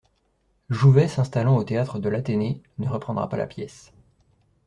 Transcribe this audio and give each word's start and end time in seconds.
Jouvet 0.71 1.07
s’installant 1.07 1.57
au 1.57 1.63
théâtre 1.63 1.99
de 1.99 2.09
l’Athénée, 2.09 2.63
ne 2.79 2.89
reprendra 2.89 3.29
pas 3.29 3.37
la 3.37 3.45
pièce. 3.45 3.93